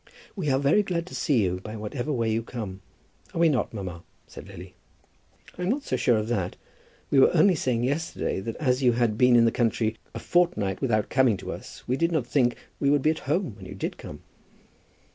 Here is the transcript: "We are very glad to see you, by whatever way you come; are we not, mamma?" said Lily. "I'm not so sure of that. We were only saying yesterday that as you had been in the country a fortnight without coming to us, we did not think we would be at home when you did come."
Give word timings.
"We 0.35 0.49
are 0.49 0.57
very 0.57 0.81
glad 0.81 1.05
to 1.05 1.13
see 1.13 1.43
you, 1.43 1.57
by 1.59 1.75
whatever 1.75 2.11
way 2.11 2.31
you 2.31 2.41
come; 2.41 2.81
are 3.35 3.39
we 3.39 3.49
not, 3.49 3.71
mamma?" 3.71 4.01
said 4.25 4.47
Lily. 4.47 4.73
"I'm 5.59 5.69
not 5.69 5.83
so 5.83 5.95
sure 5.95 6.17
of 6.17 6.27
that. 6.29 6.55
We 7.11 7.19
were 7.19 7.29
only 7.35 7.53
saying 7.53 7.83
yesterday 7.83 8.39
that 8.39 8.55
as 8.55 8.81
you 8.81 8.93
had 8.93 9.15
been 9.15 9.35
in 9.35 9.45
the 9.45 9.51
country 9.51 9.97
a 10.15 10.19
fortnight 10.19 10.81
without 10.81 11.09
coming 11.09 11.37
to 11.37 11.51
us, 11.51 11.83
we 11.87 11.97
did 11.97 12.11
not 12.11 12.25
think 12.25 12.55
we 12.79 12.89
would 12.89 13.03
be 13.03 13.11
at 13.11 13.19
home 13.29 13.55
when 13.55 13.67
you 13.67 13.75
did 13.75 13.97
come." 13.99 14.23